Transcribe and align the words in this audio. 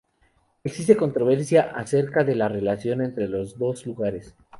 Existe 0.63 0.97
controversia 0.97 1.61
acerca 1.75 2.23
de 2.23 2.33
la 2.33 2.47
relación 2.47 3.03
entre 3.03 3.25
estos 3.25 3.59
dos 3.59 3.85
lugares. 3.85 4.35